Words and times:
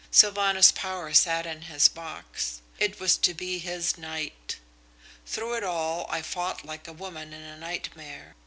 Sylvanus 0.09 0.71
Power 0.71 1.13
sat 1.13 1.45
in 1.45 1.61
his 1.61 1.87
box. 1.87 2.63
It 2.79 2.99
was 2.99 3.17
to 3.17 3.35
be 3.35 3.59
his 3.59 3.99
night. 3.99 4.57
Through 5.27 5.53
it 5.57 5.63
all 5.63 6.07
I 6.09 6.23
fought 6.23 6.65
like 6.65 6.87
a 6.87 6.91
woman 6.93 7.33
in 7.33 7.43
a 7.43 7.55
nightmare. 7.55 8.33